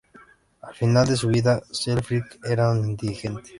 [0.63, 3.49] Al final de su vida, Selfridge era un indigente.